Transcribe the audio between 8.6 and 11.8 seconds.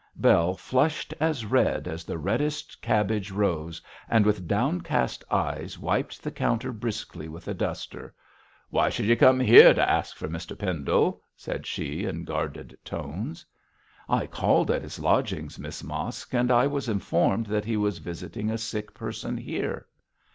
'Why should you come here to ask for Mr Pendle?' said